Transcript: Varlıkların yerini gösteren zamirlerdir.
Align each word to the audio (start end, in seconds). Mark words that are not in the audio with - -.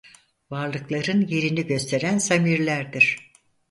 Varlıkların 0.51 1.27
yerini 1.27 1.67
gösteren 1.67 2.17
zamirlerdir. 2.17 3.31